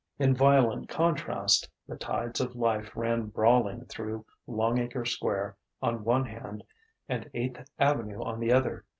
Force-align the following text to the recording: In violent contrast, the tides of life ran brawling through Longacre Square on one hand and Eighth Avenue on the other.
In 0.17 0.33
violent 0.33 0.89
contrast, 0.89 1.69
the 1.87 1.95
tides 1.95 2.41
of 2.41 2.55
life 2.55 2.91
ran 2.97 3.27
brawling 3.27 3.85
through 3.85 4.25
Longacre 4.47 5.05
Square 5.05 5.57
on 5.79 6.03
one 6.03 6.25
hand 6.25 6.63
and 7.07 7.29
Eighth 7.35 7.69
Avenue 7.77 8.23
on 8.23 8.39
the 8.39 8.51
other. 8.51 8.83